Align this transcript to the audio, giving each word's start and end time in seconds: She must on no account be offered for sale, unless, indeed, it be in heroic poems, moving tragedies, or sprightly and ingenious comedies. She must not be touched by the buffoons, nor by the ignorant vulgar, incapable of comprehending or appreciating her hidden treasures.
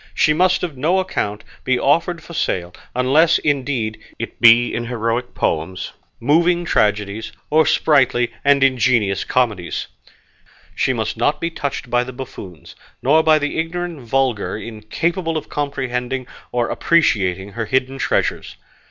She 0.15 0.33
must 0.33 0.63
on 0.63 0.79
no 0.79 0.97
account 0.97 1.43
be 1.63 1.77
offered 1.79 2.23
for 2.23 2.33
sale, 2.33 2.73
unless, 2.95 3.37
indeed, 3.37 3.99
it 4.17 4.41
be 4.41 4.73
in 4.73 4.85
heroic 4.87 5.35
poems, 5.35 5.93
moving 6.19 6.65
tragedies, 6.65 7.31
or 7.51 7.67
sprightly 7.67 8.33
and 8.43 8.63
ingenious 8.63 9.23
comedies. 9.23 9.85
She 10.75 10.91
must 10.91 11.17
not 11.17 11.39
be 11.39 11.51
touched 11.51 11.91
by 11.91 12.03
the 12.03 12.13
buffoons, 12.13 12.75
nor 13.03 13.21
by 13.21 13.37
the 13.37 13.59
ignorant 13.59 13.99
vulgar, 14.01 14.57
incapable 14.57 15.37
of 15.37 15.49
comprehending 15.49 16.25
or 16.51 16.69
appreciating 16.69 17.51
her 17.51 17.65
hidden 17.67 17.99
treasures. 17.99 18.55